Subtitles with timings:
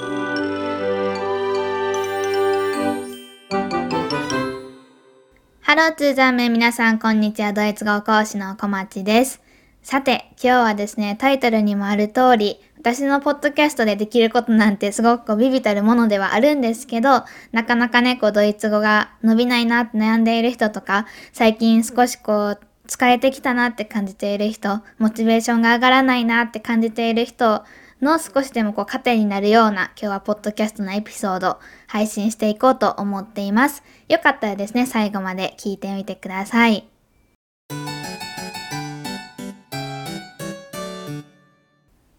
[0.00, 0.06] ハ
[5.76, 7.52] ローツーザーメン皆さんこんにちは。
[7.52, 9.42] ドイツ語講師の小町です。
[9.82, 27.64] さて今日はですねタイトルにもある通り私のポッドキャストでできることなんてすごくビビたるものではあるんですけど、なかなかね、こうドイツ語が伸びないなって悩んでいる人とか、最近少しこう疲れてきたなって感じている人、モチベーションが上がらないなって感じている人
[28.00, 33.82] の少しでもこう糧になるような今日はポッドキャストのエピソード配信していこうと思っています。
[34.08, 36.86] よかったらですね、最後まで聞いてみてください。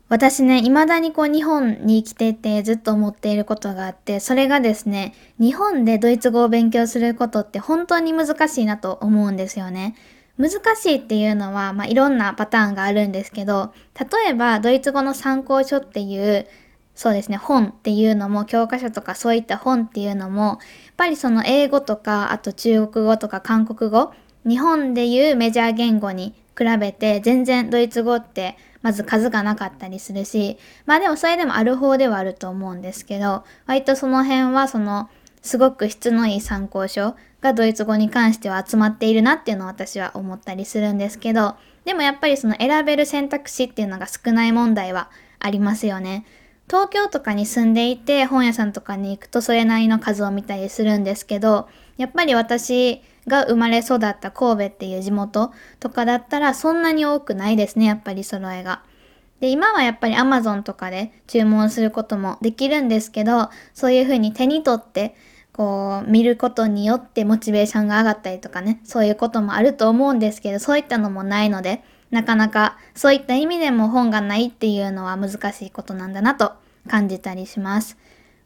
[0.07, 9.95] 私ね、未だにこう日本に生きててずっと思っていることがあって、それがですね、日本でドイツ語を勉強することって本当に難しいなと思うんですよね。
[10.41, 16.47] 難しいっていうのは、まあ、いろんなパターンがあるんですけど、例えばドイツ語の参考書っていう、
[16.95, 20.57] そうですね、本っていうのも、教科書とかそういった本っていうのも、やっ
[20.97, 24.11] ぱりその英語とか、あと中国語とか韓国語、
[24.47, 35.09] 日本でいうメジャー言語に比べて全然ドイツ語ってまず数がなかったりするし、まあでもそれでもある方ではあると思うんですけど、割とその辺はその、
[35.41, 46.25] すごく質のいい参考書がドイツ語に関しては集まっているなっていうのを私は思ったりするんですけど、でもやっぱりその選べる選択肢っていうのが少ない問題はありますよね。
[46.67, 51.67] 東京とかに住んでいて本屋さんとかに行くとそれなりの数を見たりするんですけど、
[51.97, 58.83] やっぱり私が生まれ育った神戸っていう地元とかだったらそんなに多くないですね、やっぱり揃えが。
[59.39, 65.15] で、今はやっぱり Amazon とかで注文することもできるんですけど、そういう風に手に取って
[65.53, 76.53] こう見ることによってモチベーションが上がったりとかね、そういうこともあると思うんですけど、そういったのもないので、なかなかそういった意味でも本がないっていうのは難しいことなんだなと
[76.89, 77.97] 感じたりします。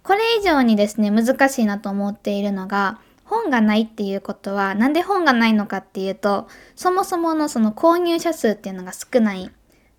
[0.04, 9.52] これ以上にですね、難しいなと思っているのが、本がないっていうことは、なんで本がないのかっていうと、そもそものその購入者数っていうのが少ない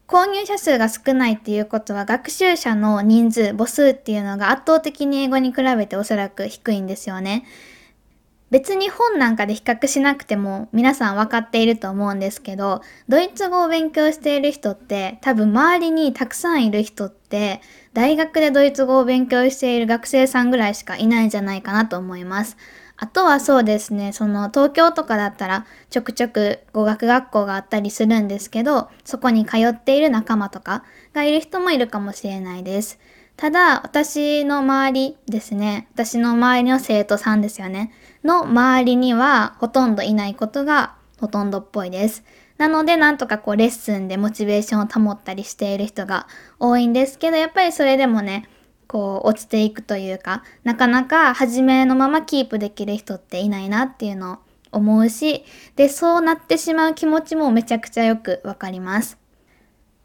[0.08, 7.44] 購入者数が少ないっていうことは学習者の人数、母数っていうのが圧倒的に英語に比べておそらく低いんですよね。
[8.48, 17.60] 別に本なんかで比較しなくても皆さん分かっていると思うんですけど、ドイツ語を勉強している人って多分周りにたくさんいる人って
[17.92, 22.56] 大学でドイツ語を勉強している学生さんぐらいしかいないんじゃないかなと思います。
[22.98, 32.98] あとはそうですね、その東京とかだったらちょくちょく語学学校があったりするんですけど、そこに通っている仲間とかがいる人もいるかもしれないです。
[33.36, 37.92] ただ、私の周りですね、私の周りの生徒さんですよね、
[38.24, 42.24] の周りにはほとんどいないことがほとんどっぽいです。
[42.56, 46.26] なので、なんとかこうレッスンでモチベーションを保ったりしている人が
[46.58, 48.48] 多いんですけど、やっぱりそれでもね、
[48.88, 54.38] こう落ちていくというか、なかなか初めのままキープできる人っていないなっていうのを
[54.72, 59.18] 思うし、で、そうなってしまう気持ちもめちゃくちゃよくわかります。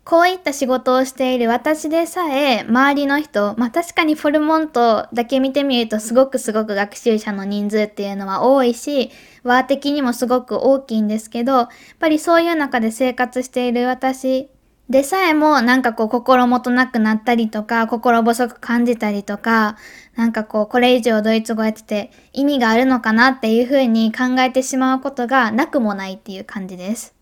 [0.03, 9.11] こういった仕事をしている私でさえ、周りの人、まあ確かにフォルモントだけ見てみるとすごくすごく学習者の人数っていうのは多いし、
[9.43, 11.67] ワー的にもすごく大きいんですけど、やっ
[11.99, 14.49] ぱりそういう中で生活している私
[14.91, 19.78] でさえもなんかこう心もとなくなったりとか、心細く感じたりとか、
[20.16, 27.20] なんかこうこれ以上ドイツ語やってて意味があるのかなっていうふうに考えてしまうことがなくもないっていう感じです。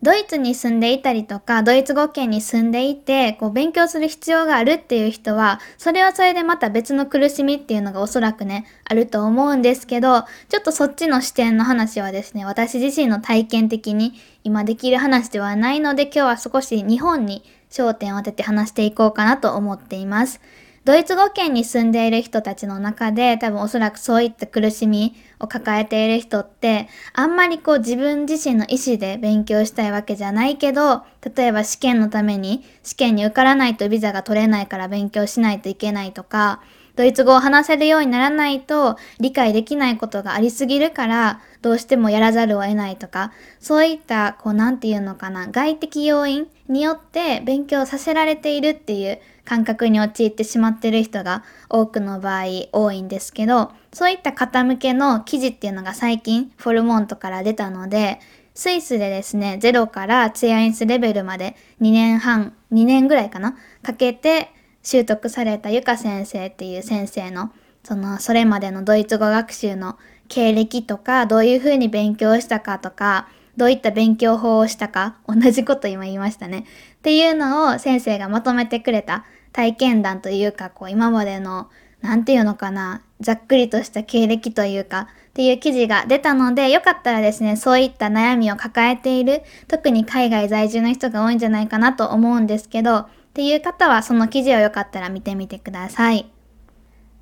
[0.00, 14.14] ドイツに住んでいたりとか、ドイツ語圏に住んでいて、こう勉強する必要があるっていう人は、それはそれでまた別の苦しみっていうのがおそらくね、あると思うんですけど、ちょっとそっちの視点の話はですね、私自身の体験的に
[14.44, 20.40] 今できる話ではないので、今日は少し日本に焦点を当てて話していこうかなと思っています。
[20.88, 31.02] ドイツ語圏に住んでいる人たちの中で多分おそらくそういった苦しみを抱えている人ってあんまりこう自分自身の意思で勉強したいわけじゃないけど
[31.36, 36.62] 例えば試験のために試験に受からないとビザが取れないから勉強しないといけないとか
[36.96, 58.20] ドイツ語を話せるようにならないと理解できないことがありすぎるからどうしてもやらざるを得ないとかそういったこう何て言うのかな外的要因によって勉強させられているっていう感覚に陥ってしまってる人が多くの場合多いんですけど、そういった方向けの記事っていうのが最近フォルモントから出たので、
[58.52, 64.50] スイスでですね、ゼロからツヤインスレベルまで2年半、2年ぐらいかなかけて
[64.82, 67.50] 習得されたゆか先生っていう先生の、
[67.82, 69.96] その、それまでのドイツ語学習の
[70.28, 76.66] 経歴とか、どういうふうに勉強したかとか、どういった勉強法をしたか、同じこと今言いましたね。
[76.98, 81.68] っていうのを先生がまとめてくれた体験談というか、こう今までの、
[82.00, 96.37] 何て言うのかな、ざっくりとした経歴というか、っていう記事が出たので、よかったらですね、そういった悩みを抱えている、特に海外在住の人が多いんじゃないかなと思うんですけど、っていう方はその記事をよかったら見てみてください。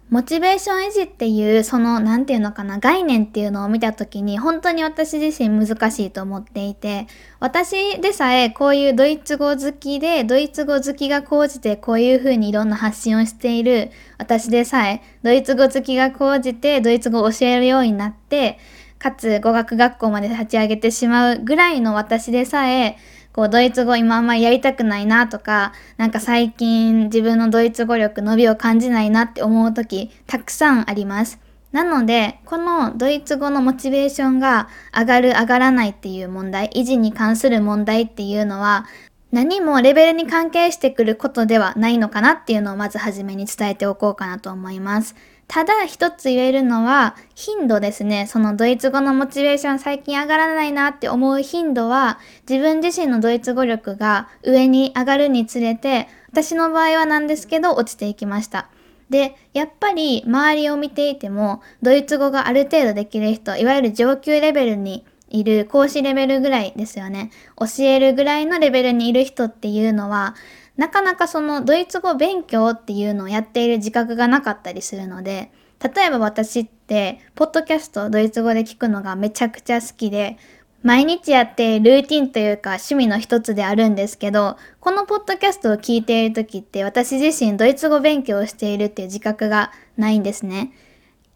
[0.09, 7.09] モチベーション維持っていう、その、なんていうのかな、概念っていうのを見たときに、本当に私自身難しいと思っていて、
[7.41, 18.61] 私でさえこういうドイツ語好きで、ドイツ語好きが高じてこういう風にいろんな発信をしている、私でさえ、ドイツ語好きが高じてドイツ語を教えるようになって、
[19.01, 22.97] かつ語学学校まで立ち上げてしまうぐらいの私でさえ、
[23.37, 31.39] こう、ドイツ語今あんまりやりたくないなとか、なんか最近自分のドイツ語力伸びを感じないなって思う時、たくさんあります。
[31.71, 38.87] なので、このドイツ語のモチベーションが上がる上がらないっていう問題、維持に関する問題っていうのは、
[39.33, 45.15] 何もレベルに関係してくることではないのかなっていうのをまずはじめに伝えておこうかなと思います。
[45.49, 48.27] ただ一つ言えるのは頻度ですね。
[48.27, 58.69] そのドイツ語のモチベーション最近上がらないなって思う頻度は自分自身のドイツ語力が上に上がるにつれて私の場合はなんですけど落ちていきました。
[59.09, 67.31] で、やっぱり周りを見ていてもドイツ語がある程度できる人、いわゆる上級レベルにいる講師レベルぐらいですよね。
[67.59, 70.35] 教えるぐらいのレベルにいる人っていうのは
[70.77, 75.51] なかなかそのドイツ語勉強っていうのをやっている自覚がなかったりするので、
[75.83, 80.39] 例えば私って、ポッドキャストをドイツ語で聞くのがめちゃくちゃ好きで、
[80.83, 90.73] 毎日やってルーティンというか趣味の一つであるんですけど、このポッドキャストを聞いている時って私自身ドイツ語勉強をしているっていう自覚がないんですね。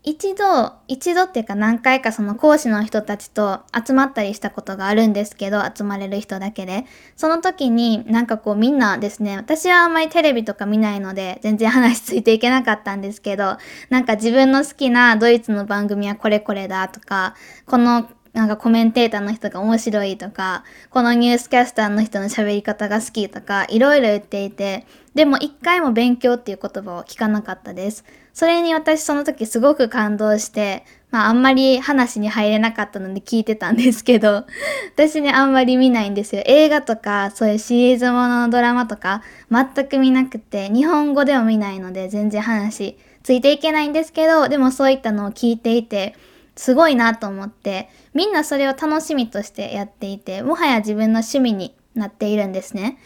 [0.02, 6.86] 一度、一度っていうか何回かその講師の人たちと集まったりしたことがあるんですけど、集まれる人だけで。
[7.16, 13.58] その時になんかこうみんなですね、私はあんまりテレビとか見ないので全然話ついていけなかったんですけど、
[13.90, 17.34] なんか自分の好きなドイツの番組はこれこれだとか、
[17.66, 28.04] このなんかコメンテーターの人が面白いとか、このニュースキャスターの人の喋り方が好きとか、いろいろ言っていて、でも一回も勉強っていう言葉を聞かなかったです。
[28.32, 34.46] それに私その時すごく感動して、まああんまり話に入れなかったので聞いてたんですけど、
[34.94, 36.42] 私ねあんまり見ないんですよ。
[36.46, 46.14] 映画とかそういうシリーズもののドラマとか全く見なくて、日本語でも見ないので全然話ついていけないんですけど、でもそういったのを聞いていて、
[46.56, 52.98] すごいなと思って、みんなそれを楽しみとしてやっていて、もはや自分の趣味になっているんですね。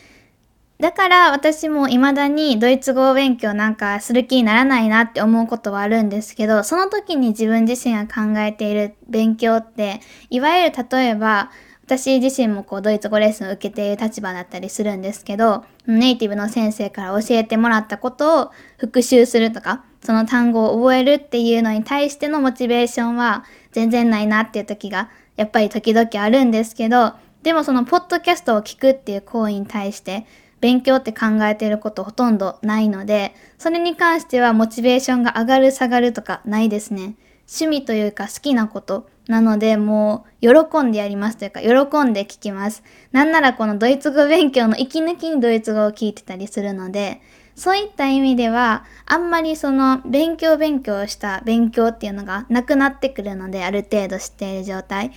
[0.80, 10.00] だから私も未だにドイツ語勉強なんかする気にならないなって思うことはあるんですけど、その時に自分自身が考えている勉強って、
[10.30, 11.50] いわゆる例えば、
[11.86, 27.12] 私自身もこうドイツ語レッスンを受けている立場だったりするんですけど、ネイティブの先生から教えてもらったことを復習するとか、その単語を覚えるっていうのに対してのモチベーションは全然ないなっていう時がやっぱり時々あるんですけど、
[27.42, 30.26] でもそのポッドキャストを聞くっていう行為に対して
[30.64, 37.16] 勉強って考えてることほとんどないので、それに関してはモチベーションが上がる下がるとかないですね。
[37.40, 42.82] 趣味というか好きなことなのでもう喜んでやりますというか喜んで聞きます。
[43.12, 47.20] なんならこのドイツ語勉強の息抜きにドイツ語を聞いてたりするので、
[47.54, 55.12] そういった意味では、あんまりその勉強勉強した勉強っていうのがなくなってくるので、ある程度知っている状態。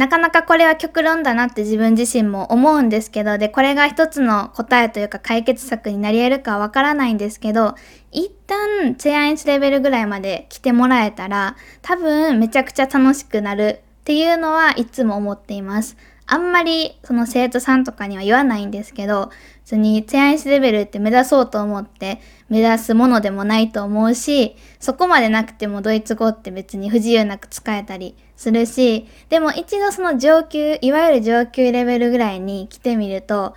[0.00, 7.74] なかなかこれは極論だなって自分自身も思うんですけど、で、これが一つの答えというか解決策になり得るかわからないんですけど、
[8.10, 15.98] 一旦チェアインスレベルぐらいまで来てもらえたら、多分めちゃくちゃ楽しくなるっていうのはいつも思っています。
[16.24, 19.30] あんまりその生徒さんとかには言わないんですけど、
[19.70, 33.54] 普通にチェアイスレベルって目指そうと思って目指すものでもないと思うし、そこまでなくてもドイツ語って別に不自由なく使えたりするし、でも一度その上級、いわゆる上級レベルぐらいに来てみると、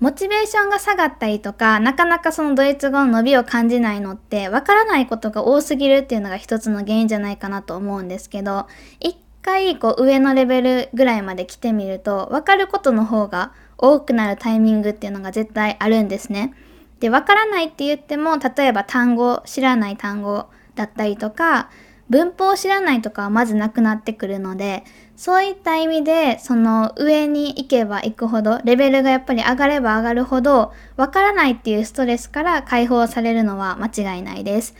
[0.00, 8.66] モチベーションが下がったりとか、なかなかそのドイツ語の伸びを感じないのって、わからないことが多すぎるっていうのが一つの原因じゃないかなと思うんですけど、
[9.00, 9.16] 一
[9.48, 16.52] 回こう上のレベルぐらいまで来てみると分かることの方が多くなるタイミングっていうのが絶対あるんですね。
[17.00, 21.70] で分からないって言っても例えば単語知らない単語だったりとか
[22.10, 24.84] 文法を知らないとかはまずなくなってくるので
[25.16, 34.74] そういった意味でその上に行けば行くほどレベルがやっぱり上がれば上がるほど分からないっていうストレスから解放されるのは間違いないです。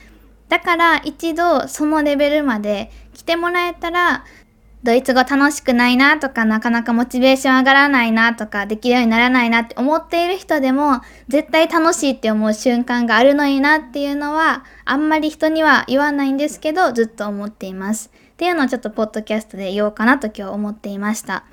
[0.49, 4.25] だから一度そのレベルまで来てもらえたら
[4.85, 18.11] ドイツ語楽しくないなとか、なかなかモチベーション上がらないなとか、できるようにならないなって思っている人でも、絶対楽しいって思う瞬間があるのになっていうのは、あんまり人には言わないんですけど、ずっと思っています。
[18.15, 21.45] っていうのをちょっとポッドキャストで言おうかなと今日思っていました。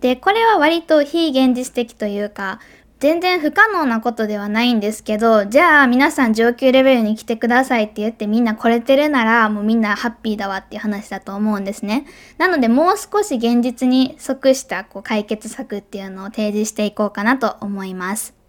[0.00, 2.58] で、これは割と非現実的というか、
[3.02, 12.06] 全然不可能なことではないんですけど、じゃあ皆さん上級レベルに来てくださいって言ってみんな来れてるならもうみんなハッピーだわっていう話だと思うんですね。
[12.38, 18.41] なのでもう少し現実に即したこう解決策っていうのを提示していこうかなと思います。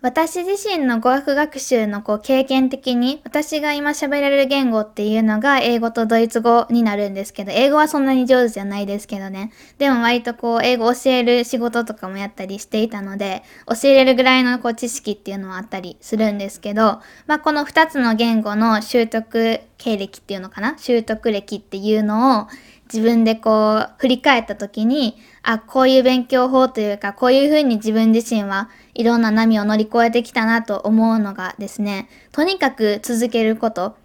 [0.00, 9.50] 私自身の語学学習のこう経験的に私が今喋れる言語っていうのが英語とドイツ語になるんですけど、英語はそんなに上手じゃないですけどね。
[9.78, 22.46] でも割とこう英語教える仕事とかもやったりしていたので、教えれるぐらいのこう知識っていうのはあったりするんですけど、まあこの2つの言語の習得経歴っていうのかな習得歴っていうのを
[22.92, 33.96] 自分でこう振り返った時に、あ、こういう勉強法というか、こういうふうに自分自身はいろんな波を乗り越えてきたなと思うのがですね、とにかく続けること、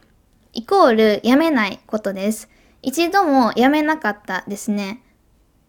[0.54, 2.50] イコールやめないことです。
[2.82, 5.03] 一度もやめなかったですね。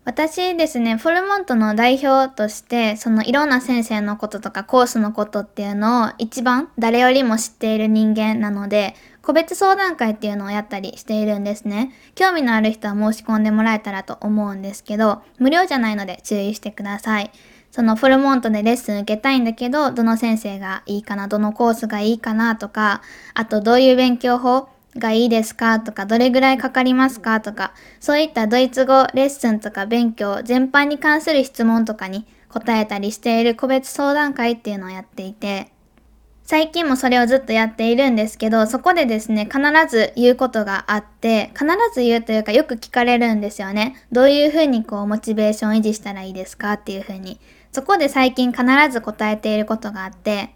[0.05, 11.91] 私ですね、フォルモントの代表として、そのいろんな先生のこととかコースのことっていうのを一番誰よりも知っている人間なので、個別相談会っていうのをやったりしているんですね。
[12.15, 17.31] 興味のある人は申し込んでもらえたらと思うんですけど、無料じゃないので注意してください。
[17.71, 23.01] そのフォルモントでレッスン受けたいんだけど、どの先生がいいかな、どのコースがいいかなとか、
[23.33, 35.73] あとどういう勉強法がいいですかとか、どれぐらいかかりますかとか、そういったドイツ語レッスンとか勉強全般に関する質問とかに答えたりしている個別相談会っていうのをやっていて、
[36.47, 43.97] 最近もそれをずっとやっているんですけど、そこでですね、必ず言うことがあって、必ず言うというかよく聞かれるんですよね。
[44.13, 47.41] どういうふうにこう、モチベーション維持したらいいですかっていうふうに。
[47.73, 50.51] そこで最近必ず答えていることがあって、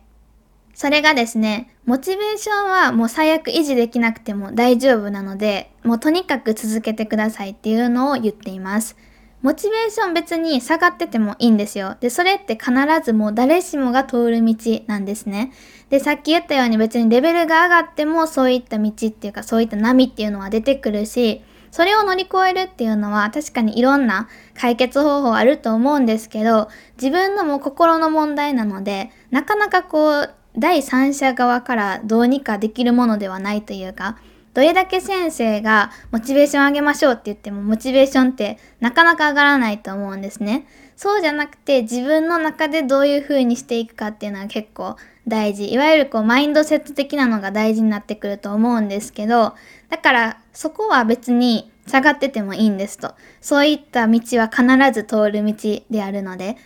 [0.78, 8.96] それがですね、モチベーションはもう最悪維持できなくても大丈夫なので、もうとにかく続けてくださいっていうのを言っています。
[9.42, 11.96] モチベーション別に下がっててもいいんですよ。
[11.98, 12.70] で、それって必
[13.02, 14.54] ずもう誰しもが通る道
[14.86, 15.50] なんですね。
[15.90, 21.42] で、さっき言ったように別にレベルが上がってもそういった道っていうかそういった波っていうのは出てくるし、
[21.72, 34.18] それを乗り越えるっていうのは確かにいろんな解決方法あると思うんですけど、自分のもう心の問題なので、なかなかこう、第三者側からどうにかできるものではないというか、
[34.54, 40.66] どれだけ先生がモチベーション上げましょうって言ってもモチベーションってなかなか上がらないと思うんですね。
[40.96, 44.96] そうじゃなくて自分の中でどういう風にしていくかっていうのは結構
[45.28, 45.72] 大事。
[45.72, 49.54] いわゆるこうマインドセット的なのが大事になってくると思うんですけど、
[49.90, 53.14] だからそこは別に下がっててもいいんですと。
[53.40, 55.54] そういった道は必ず通る道
[55.88, 56.56] であるので。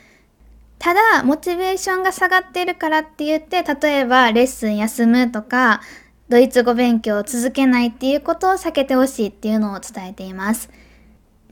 [0.82, 5.80] ただ、モチベーションが下がってるからって言って、例えばレッスン休むとか、
[6.28, 10.70] ドイツ語勉強を続けないっていうことを避けてほしいっていうのを伝えています。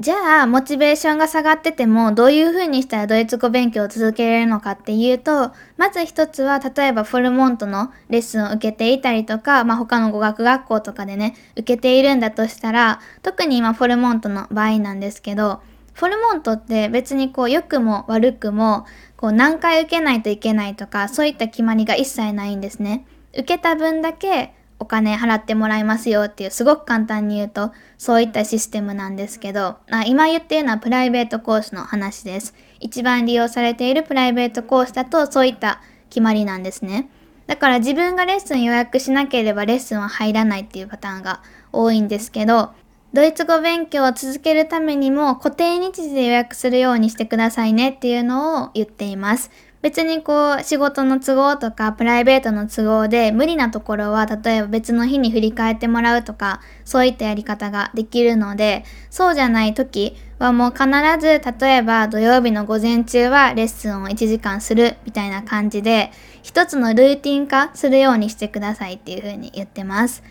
[0.00, 15.60] じゃあ、モチベーションが下がってても、どういう風にしたらドイツ語勉強を続けられるのかっていうと、まず一つは、例えばフォルモントのレッスンを受けていたりとか、まあ他の語学学校とかでね、受けているんだとしたら、特に今フォルモントの場合なんですけど、
[15.92, 23.04] フォルモントって別にこう良くも悪くも、こう何回受けないといけないとか、そういった決まりが一切ないんですね。
[23.32, 32.54] 受けた分だけお金払ってもらいますよっていうすごく簡単に言うとそういったシステムなんですけど、あ今言っているのはプライベートコースの話です。
[32.80, 37.10] 一番利用されているプライベートコースだとそういった決まりなんですね。
[37.46, 41.42] だから自分がレッスン予約しなければレッスンは入らないっていうパターンが
[41.72, 42.70] 多いんですけど、
[43.12, 49.50] ドイツ語勉強を続けるためにも固定日時で予約するようにしてくださいねっていうのを言っています。
[49.82, 60.84] 別にこう仕事の都合とかプライベートの都合で無理なところは例えば別の日に振り返ってもらうとかそういったやり方ができるのでそうじゃない時はもう必
[61.18, 66.12] ず例えば土曜日の午前中はレッスンを1時間するみたいな感じで
[66.42, 70.22] 一つのルーティン化するようにしてくださいっていうふうに言ってます。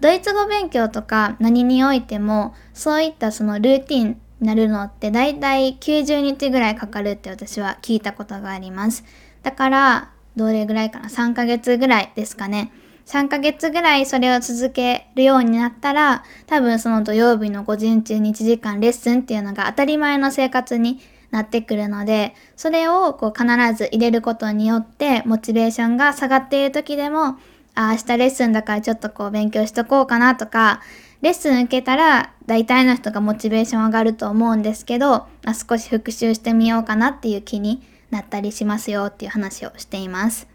[0.00, 9.04] ドイツ語勉強とか何においてもそういったそのルーティンになるのってだいたい90日ぐらいかかるって私は聞いたことがあります。
[9.42, 12.72] だから、どれぐらいかな ?3 ヶ月ぐらいですかね。
[13.06, 27.36] 3ヶ月ぐらいそれを続けるようになったら、多分その土曜日の午前中に1時間レッスンっていうのが当たり前の生活になってくるので、それをこう必ず入れることによって、モチベーションが下がっている時でも、
[27.88, 30.80] あ、明日レッスンだからちょっとこう勉強しとこうかなとか、
[31.22, 40.48] レッスン受けたら大体の人がモチベーション上がると思うんですけど、あ少し復習してみようかなっていう気になったりしますよっていう話をしています。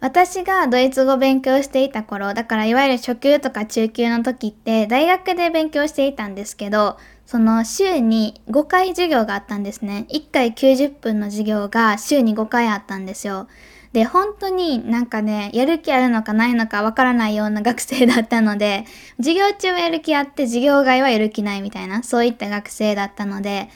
[0.00, 10.06] 私がドイツ語勉強していた頃、だからいわゆる初級とか中級の時って大学で勉強していたんですけど、その週に5回授業があったんですね。
[10.10, 13.48] 1回90分の授業が週に5回あったんですよ。
[13.94, 18.86] で、本当になんかね、やる気あるのかないのかわからないような学生だったので、
[19.18, 23.70] 授業中はやる気あって授業外はやる気ないみたいな、そういった学生だったので、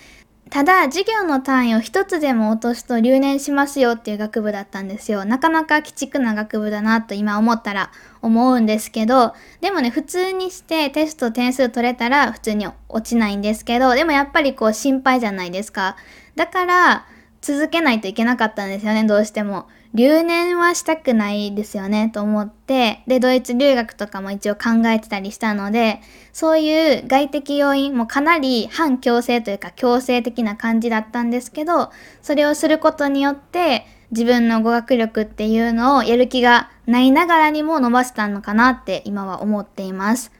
[0.50, 5.24] ただ、授業の単位を一つでも落とすと留年しますよっていう学部だったんですよ。
[5.24, 15.94] なかなか鬼畜な学部だなと今思ったら思うんですけど、でもね、普通にしてテスト点数取れたら普通に落ちないんですけど、でもやっぱりこう心配じゃないですか。
[16.34, 17.06] だから、
[17.40, 19.68] 続けないといけなかったんですよね、どうしても。
[19.94, 26.00] 留年はしたくないですよねと思って、で、ドイツ留学とかも一応考えてたりしたので、
[26.32, 31.90] そういう外的要因もかなり反強制というか強制的な感じだったんですけど、
[32.22, 40.37] それをすることによって自分の語学力っていうのをやる気がないながらにも伸ばせたのかなって今は思っています。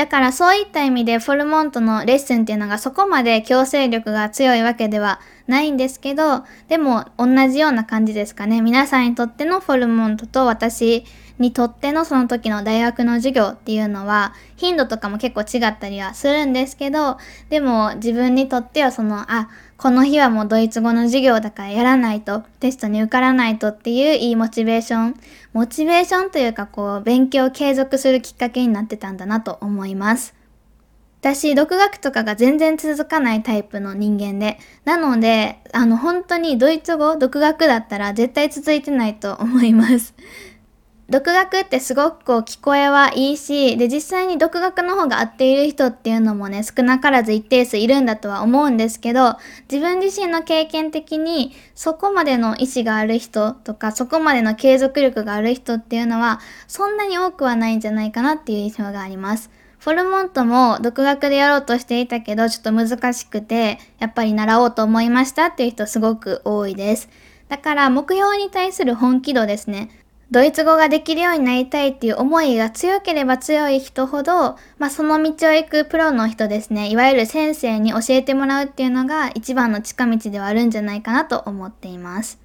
[0.00, 8.62] だからそういった意味でフォルモントのレッスンっていうのがそこまで強制力が強いわけではないんですけど、でも同じような感じですかね。
[8.62, 11.04] 皆さんにとってのフォルモントと私
[11.38, 17.18] にとってのその時の大学の授業っていうのは頻度とかも結構違ったりはするんですけど、
[17.50, 19.50] でも自分にとってはその、あ、
[19.80, 25.14] この日はもうドイツ語の授業だからやらないと、テストに受からないとっていういいモチベーション、
[25.54, 30.34] モチベーションというかこう勉強を継続するきっかけになってたんだなと思います。
[31.22, 40.12] 私、独学とかが全然続かないタイプの人間で、なので、あの、本当にドイツ語、独学だったら絶対続いてないと思います。
[41.10, 49.36] 独学ってすごくこう聞こえはいいし、で実際に独学の方が合っている人っていうのもね、少なからず一定数いるんだとは思うんですけど、
[49.68, 59.50] 自分自身の経験的にそこまでの意志がある人とか、そこまでの継続力がある人っていうのは、そんなに多くはないんじゃないかなっていう印象があります。
[59.80, 67.08] フォルモントも独学でやろうとしていたけど、ちょっと難しくて、やっぱり習おうと思いましたっていう人すごく多いです。
[67.48, 69.90] だから目標に対する本気度ですね。
[70.30, 82.38] ドイツ語ができるようになりたいっていう思いが強ければ強い人ほど、まあ、その道を行くプロの人ですね、いわゆる先生に教えてもらうっていうのが一番の近道ではあるんじゃないかなと思っています。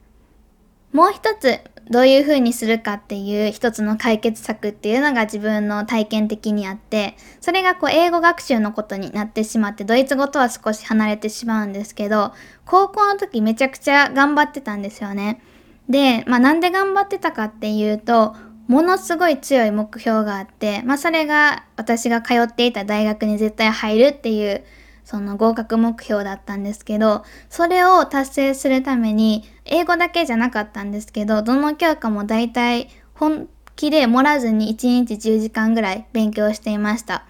[0.93, 1.59] もう一つ、
[1.91, 12.33] どういう風にするかっていう一つの解決策っていうのが自分の体験的にあって、それがこう英語学習のことになってしまって、ドイツ語とは少し離れてしまうんですけど、
[12.65, 15.41] 高校の時めちゃくちゃ頑張ってたんですよね。
[15.89, 18.35] で、まあなんで頑張ってたかっていうと、
[18.67, 24.63] ものすごい強い目標があって、まあそれが私が通っていた大学に絶対入るっていう、
[25.03, 37.25] その合格目標だったんですけど、それを達成するために、英語だけじゃなかったんですけど、どの教科も大体本気で盛らずに1日10時間ぐらい勉強していました。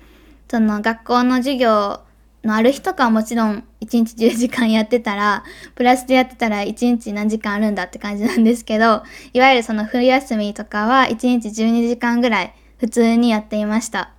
[0.50, 2.00] その学校の授業
[2.46, 5.44] のある日とかはもちろん1日10時間やってたら、
[5.76, 9.04] プラスでやってたら1日何時間あるんだって感じなんですけど、
[9.34, 14.12] いわゆるその冬休みとかは1日12時間ぐらい普通にやっていました。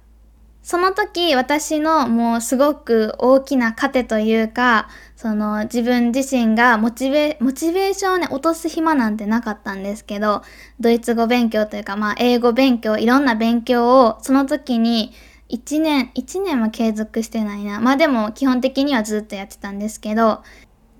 [0.66, 10.42] その時私のもうすごく大きな糧というか、その自分自身がモチベ、モチベーションをね、落とす暇なんてなかったんですけど、
[10.80, 15.12] ドイツ語勉強というか、まあ英語勉強、いろんな勉強をその時に
[15.48, 17.80] 1年、1年は継続してないな。
[17.80, 20.42] まあでも基本的にはずっとやってたんですけど、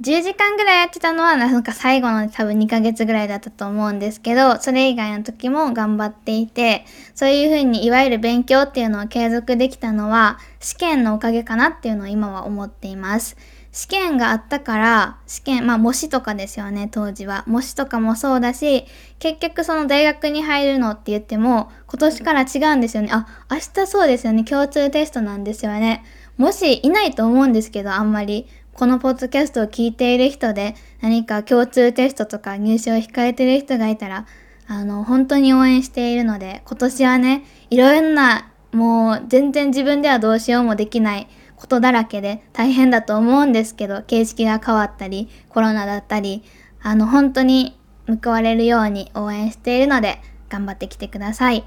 [0.03, 13.37] 10時間ぐらいやってたのはなんか最後の多分2ヶ月ぐらいだったと思うんですけど、それ以外の時も頑張っていて、そういうふうにいわゆる勉強っていうのを継続できたのは試験のおかげかなっていうのを今は思っています。
[13.77, 17.45] 試験があったから、試験、まあ模試とかですよね、当時は。
[17.47, 18.87] 模試とかもそうだし、
[19.19, 23.11] 結局その大学に入るのって言っても、今年から違うんですよね。
[23.13, 26.05] あ、明日そうですよね、共通テストなんですよね。
[26.39, 28.47] もしいないと思うんですけど、あんまり。
[28.73, 34.27] このポッドキャストを聞いている人で、何か共通テストとか入試を控えてる人がいたら、
[34.67, 41.29] あの、本当に応援しているので、今年はね、いろんな、もう全然自分ではどうしようもできない
[41.67, 46.45] ことだらけで大変だと思うんですけど、形式が変わったり、コロナだったり、
[46.81, 47.77] あの、本当に
[48.23, 51.65] 報われるように応援しているので、頑張ってきてください。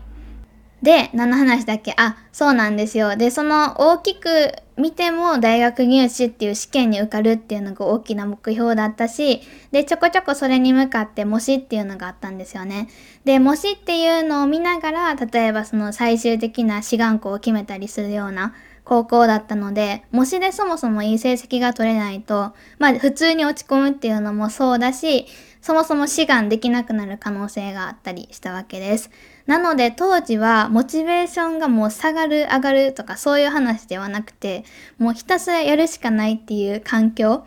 [0.82, 3.18] で、何の話だっけあ、そうなんですよ。
[3.18, 9.42] で、その大きく見ても大学入試っていう試験に受かるっていうのが大きな目標だったし、
[9.74, 12.88] で、ちょこちょこそれに向かって模試っていうのがあったんですよね。
[13.26, 18.54] で、模試っていうのを見ながら、例えばその最終的な志願校を決めたりするような
[18.90, 25.28] 高校だったので、模試でそもそもいい成績が取れないと、まあ普通に落ち込むっていうのもそうだし、
[25.62, 29.12] そもそも志願できなくなる可能性があったりしたわけです。
[29.46, 34.64] なので当時はモチベーションがもう下がる上がるとかそういう話ではなくて
[34.98, 37.46] もうひたすらやるしかないっていう環境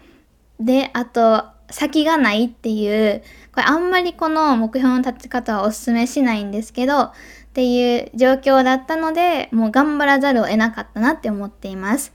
[0.60, 7.12] であと先がないっていうこれあんまりこの目標の立ち方はおすすめしないんですけど
[7.52, 12.14] っていう状況だったのでもう頑張らざるを得なかったなって思っています。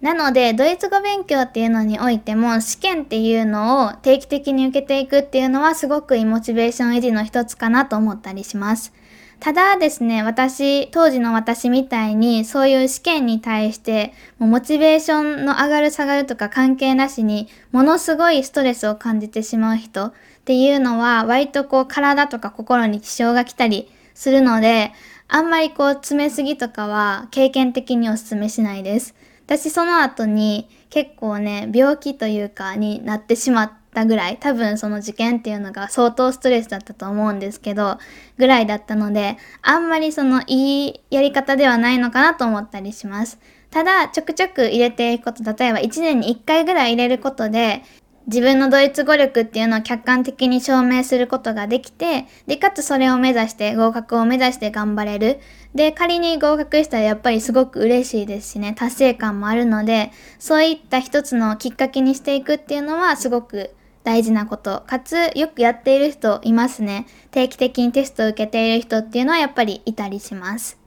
[0.00, 8.92] なので、ドイツ語勉強っていうのにおいても、試験っていうのを定期的に受けていくっていうのはすごくいいモチベーション維持の一つかなと思ったりします。
[9.40, 20.12] ただですね、私、当時の私みたいに、そういう試験に対して、モチベーションの上がる下がるとか関係なしに、ものすごいストレスを感じてしまう人っ
[20.44, 24.92] ていうのは、割とこう体とか心に支障が来たりするので、
[25.28, 29.14] あんまりこう詰めすぎとかは経験的にお勧めしないです。
[29.46, 37.98] 私その後に結構ね、病気というかになってしまったぐらい、多分その受験っていうのが相当ストレスだったと思うんですけど、
[38.38, 43.38] ぐらいだったので、あんまりそのいいやり方ではないのかなと思ったりします。
[43.70, 47.82] ただ、ちょくちょく入れていくこと、例えば1年に1回ぐらい入れることで、
[48.26, 55.40] 自分のドイツ語力っていうのを客観的に証明することができて、で、かつそれを目指して、合格を目指して頑張れる。
[55.74, 64.84] で、仮に合格したらやっぱりすごく嬉しいですしね、達成感もあるので、そういった一つのきっかけにしていくっていうのはすごく大事なこと。
[64.86, 67.06] かつ、よくやっている人いますね。
[67.30, 70.83] 定期的にテストを受けている人っていうのはやっぱりいたりします。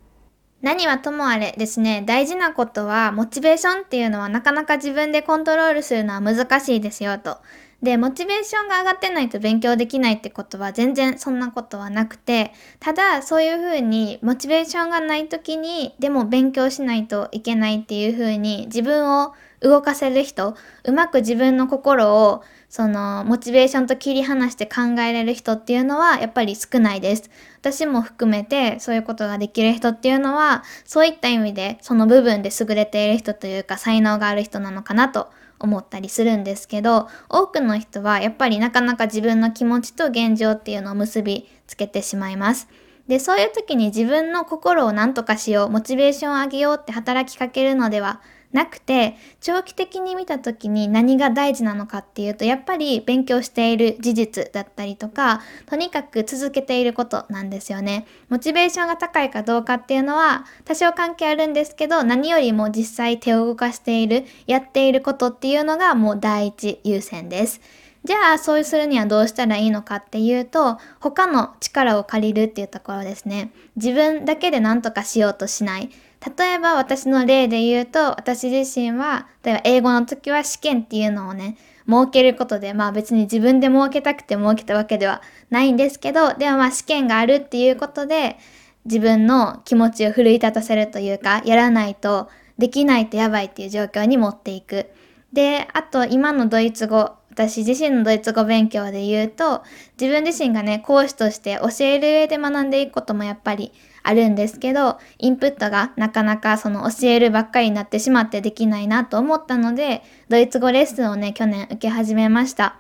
[0.67, 7.37] 何はともあれですね、大事なことは、モチベーションっていうのはなかなか自分でコントロールするのは難しいですよと。
[7.81, 12.51] で、モチベーションが上がってないと勉強できないってことは全然そんなことはなくて、
[12.81, 27.29] ただそういうふうにモチベーションがない時に、でも勉強しないといけないっていうふうに自分を動かせる人、うまく自分の心をそのモチベーションと切り離して考えれる人っていうのはやっぱり少ないです。
[27.59, 42.67] 私も含めてそういうことができる人っていうのはそういった意味でその部分で優れている人というか才能がある人なのかなと思ったりするんですけど多くの人はやっぱりなかなか自分の気持ちと現状っていうのを結びつけてしまいます。
[43.07, 48.21] で、そういう時に自分の心を何とかしよう、モチベーションを上げようって働きかけるのでは
[48.53, 58.07] なくて長期的に見た時に何が大事なのかっていうとやっぱり勉強している事実だったりとかとにかく続けていることなんですよね。
[58.29, 67.61] モチベーションが高いかどうかっていうのは多少関係あるんですけど何よりも実際手を動かしているやっていることっていうのがもう第一優先です。
[68.03, 73.51] じゃあそうするにはどうしたらいいのかっていうと他の力を借りるっていうところですね。
[73.75, 75.89] 自分だけで何とかしようとしない。
[76.25, 88.37] 例えば私の例で言うと、私自身は、例えば英語の時は試験っていうのをね、設けることで、まあ別に自分で設けたくて設けたわけではないんですけど、でもまあ試験があるっていうことで、
[88.85, 94.89] 自分の気持ちを奮い立たせるというか、やらないと、できないとやばいっていう状況に持っていく。
[95.31, 99.63] で、あと今のドイツ語、私自身のドイツ語勉強で言うと、
[99.99, 103.71] 自分自身がね、講師として教える上で学んでいくこともやっぱり
[104.03, 112.79] あるんですけど、インプットがなかなかその教えるばっかりになってしまってできないなと思ったので、ドイツ語レッスンをね、去年受け始めました。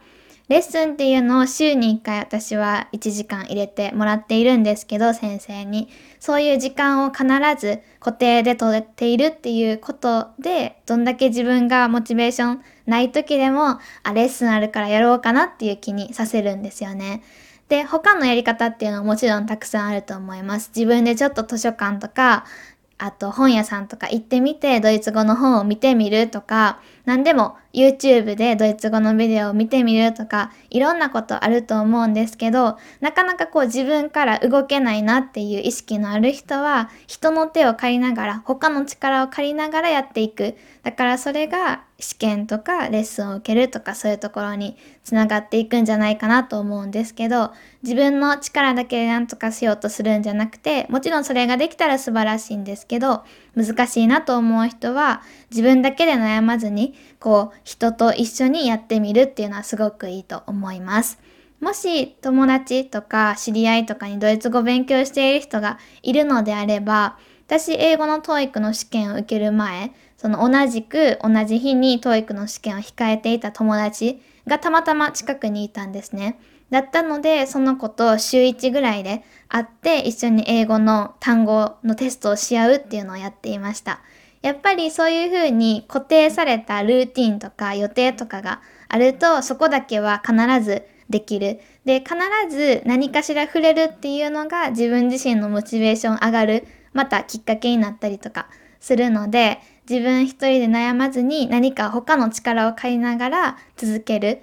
[0.49, 5.89] レッスンっていうのを週に1回私は1時間入れてもらっているんですけど、先生に。
[6.21, 7.25] そういう時間を必
[7.59, 17.23] ず固定で取れているっていうことで、どんだけ自分がモチベーションない時でも、あ、レッスンあるからやろうかなっていう気にさせるんですよね。
[17.69, 20.71] で、他のやり方っていうのはもちろんたくさんあると思います。
[20.75, 22.45] 自分でちょっと図書館とか、
[22.99, 40.55] あと本屋さんとか行ってみてドイツ語の本を見てみるとか、何でも YouTube でドイツ語のビデオを見てみるとか、いろんなことあると思うんですけど、なかなかこう自分から動けないなっていう意識のある人は、人の手を借りながら、他の力を借りながらやっていく。
[40.81, 53.23] だからそれが試験とかレッスンを受けるとかそういうところにつながっていくんじゃないかなと思うんですけど自分の力だけで何とかしようとするんじゃなくてもちろんそれができたら素晴らしいんですけど
[53.55, 61.19] 難しいなと思う人は自分だけで悩まずにこう人と一緒にやってみるっていうのはすごくいいと思います。
[61.59, 76.39] もし友達とか知り合いとかにドイツ語勉強している人がいるのであれば、私英語の TOEIC の試験を受ける前、その同じく同じ日に TOEIC の試験を控えていた友達がたまたま近くにいたんですね。
[76.69, 84.01] だったので、その子と週1ぐらいで会って一緒に英語の単語のテストをし合うっていうのをやっていました。
[84.41, 91.61] やっぱりそういうふうに固定されたルーティンとか予定とかがあるとそこだけは必ずできる。
[91.85, 92.15] で、必
[92.49, 98.47] ず何かしら触れるっていうのが自分自身のモチベーション上がる、またきっかけになったりとか
[98.79, 104.41] するので、自分一人で悩まずに何か他の力を借りながら続ける。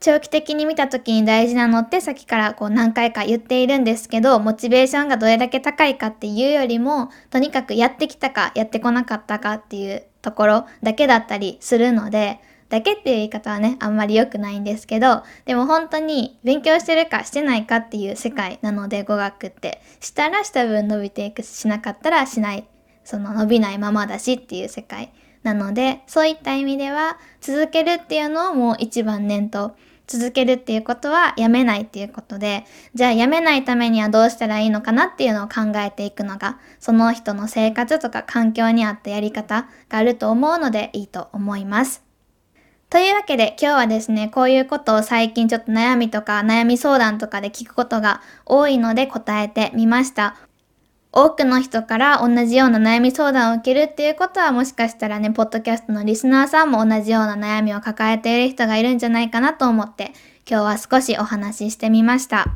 [0.00, 22.66] 長期的に見た時に大事なのってさっきからこう何回か言っているんですけど、モチベーションがどれだけ高いかっていうよりも、とにかくやってきたかやってこなかったかっていうところだけだったりするので、だけっていう言い方はね、あんまり良くないんですけど、でも本当に勉強してるかしてないかっていう世界なので語学って、したらした分伸びていくし、なかったらしない、
[23.04, 42.13] その伸びないままだしっていう世界なので、そういった意味では続けるっていうのをもう一番念頭続けるっていうことはやめないっていうことで、じゃあやめないためにはどうしたらいいのかなっていうのを考えていくのが、その人の生活とか環境に合ったやり方があると思うのでいいと思います。
[42.94, 50.36] というわけで今日はですね、こういうことを最近ちょっと悩みとか悩み相談とかで聞くことが多いので答えてみました。
[51.10, 60.12] 多くの人から同じような悩み相談を受けるっていうことはもしかしたらね、ポッドキャストのリスナーさんも同じような悩みを抱えている人がいるんじゃないかなと思って
[60.48, 62.46] 今日は少しお話ししてみました。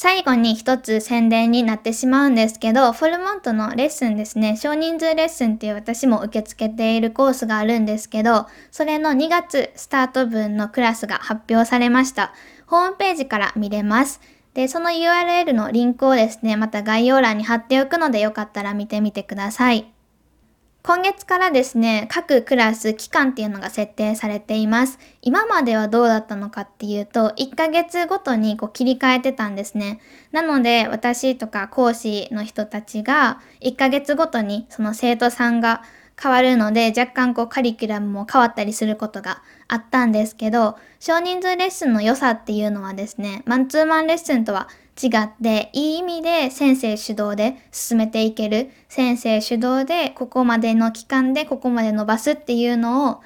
[0.00, 12.32] 最後に一つ宣伝になってしまうんですけど、フォルモントのレッスンですね、少人数レッスンっていう私も受け付けているコースがあるんですけど、それの2月スタート分のクラスが発表されました。
[12.66, 14.20] ホームページから見れます。
[14.54, 19.92] で、その URL のリンクをですね、また概要欄に貼っておくのでよかったら見てみてください。
[20.88, 24.98] 今月からですね、各クラス期間っていうのが設定されています。
[25.20, 30.00] 今まではどうだったのかっていうと、1ヶ月ごとにこう切り替えてたんですね。
[30.32, 35.82] なので、私とか講師の人たちが1ヶ月ごとにその生徒さんが
[36.18, 44.68] 変わるので、若干こうカリキュラムも変わったりすることがあったんですけど、少人数レッスンの良さっていうのはですね、マンツーマンレッスンとは
[45.00, 48.70] 違って、いい意味で先生主導で進めていける。
[48.88, 53.20] 先生主導でここまでの期間でここまで伸ばすっていうのを、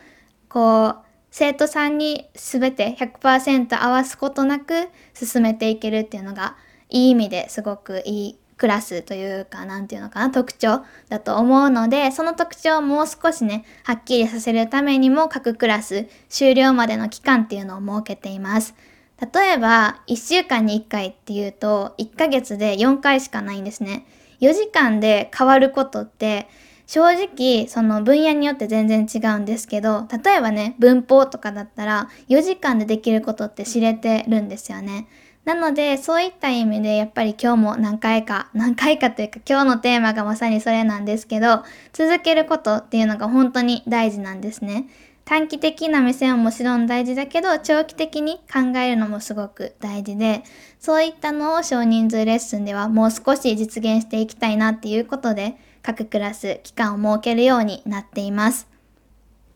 [0.49, 0.97] こう、
[1.31, 6.57] 生徒さんに全て100%合わすことなく進めていけるっていうのが、
[6.91, 18.75] いい意味ですごくいいクラスというか、なんていうのかな、特徴だと思うので、その特徴をもう少しね、はっきりさせるためにも各クラス終了までの期間っていうのを設けています。
[19.23, 24.05] 例えば、1週間に1回っていうと、1ヶ月で4回しかないんですね。
[24.41, 26.49] 4時間で変わることって、
[26.89, 35.07] 正直、その分野によって全然違うんですけど、例えばね、文法とかだったら、4時間でできることって知れてるんですよね。
[35.45, 44.87] なので、そういった意味で、やっぱり今日も何回か、何回かというか今日のテーマがまさにそれなんですけど、続けることっていうのが本当に大事なんですね。
[45.33, 50.43] 短期的な目線はもちろん大事だけど、長期的に考えるのもすごく大事で、
[50.79, 58.69] そういったのを少人数レッスンではもう少し実現していきたいなっていうことで、各クラス期間を設けるようになっています。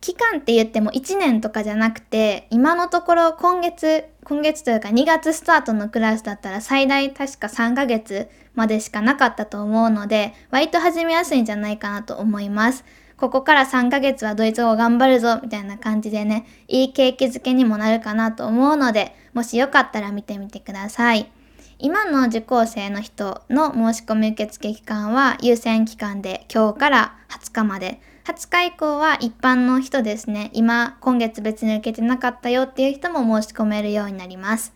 [0.01, 12.83] 期間って言っても1年とかじゃなくて、今のところ今月、今月というか2月スタートのクラスだったら最大確か3ヶ月までしかなかったと思うので、割と始めやすいんじゃないかなと思います。
[13.17, 21.31] ここから3ヶ月はドイツ語頑張るぞみたいな感じでね、いい景気づけにもなるかなと思うので、もしよかったら見てみてください。
[21.79, 34.75] 今の受講生の人の申し込み受付期間は優先期間で今日から20日まで20日以降は一般の人ですね、今、今月別に受けてなかったよっていう人も申し込めるようになります。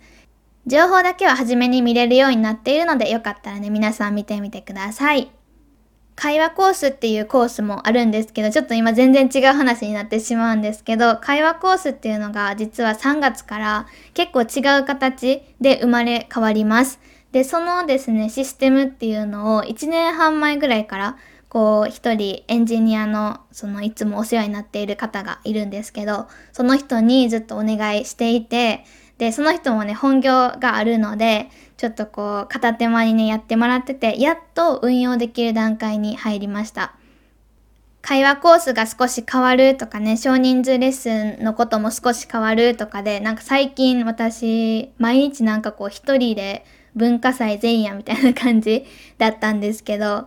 [0.66, 5.39] 情報だけは初めに見れるようになっているので、よかったらね、皆さん見てみてください。
[6.20, 17.00] 会話コースっていうコースもあるんですけど、ちょっと今全然違う話になってしまうんですけど、会話コースっていうのが実は3月から結構違う形で生まれ変わります。
[17.32, 21.16] で、そのですね、システムっていうのを1年半前ぐらいから
[21.48, 28.84] こう一人エンジニアのそのいつもお世話になっている方がいるんですけど、その人にずっとお願いしていて、
[29.20, 36.94] で、その人もね、本業があるので、ちょっとこう片手間にね、やってもらってて、やっと運用できる段階に入りました。
[38.00, 46.64] 会話コースが少し変わるとかね、少人数レッスンのことも少し変わるとかで、なんか最近私、毎日なんかこう一人で
[46.96, 48.86] 文化祭前夜みたいな感じ
[49.18, 50.26] だったんですけど、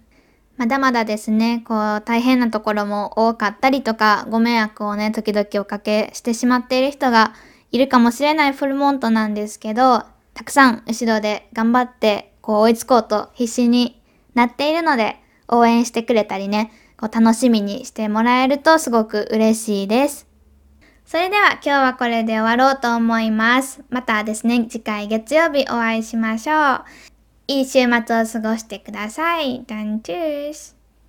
[0.56, 7.34] まだまだですね、こう大変なところも多かったりとか、ご迷惑をね、時々おかけしてしまっている人が
[7.72, 10.04] いるかもしれないフルモントなんですけど、
[10.34, 14.00] たくさん後ろで頑張ってこう追いつこうと必死に
[14.34, 15.16] なっているので、
[15.48, 20.26] 応援してくれたりね、こう楽しみにしてもらえるとすごく嬉しいです。
[21.04, 23.82] それでは今日はこれで終わろうと思います。
[23.90, 26.84] またですね、次回月曜日お会いしましょう。
[27.48, 29.64] いい週末を過ごしてください。
[29.66, 30.79] ダンチュース。